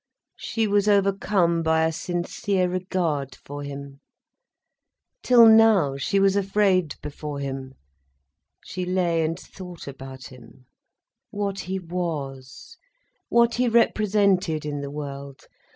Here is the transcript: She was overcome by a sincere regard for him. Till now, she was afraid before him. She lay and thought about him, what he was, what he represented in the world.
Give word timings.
She 0.39 0.65
was 0.65 0.87
overcome 0.87 1.61
by 1.61 1.85
a 1.85 1.91
sincere 1.91 2.67
regard 2.67 3.35
for 3.35 3.61
him. 3.61 4.01
Till 5.21 5.45
now, 5.45 5.95
she 5.95 6.19
was 6.19 6.35
afraid 6.35 6.95
before 7.03 7.37
him. 7.37 7.75
She 8.65 8.83
lay 8.83 9.23
and 9.23 9.39
thought 9.39 9.87
about 9.87 10.31
him, 10.33 10.65
what 11.29 11.59
he 11.59 11.77
was, 11.77 12.77
what 13.29 13.53
he 13.53 13.67
represented 13.67 14.65
in 14.65 14.81
the 14.81 14.89
world. 14.89 15.45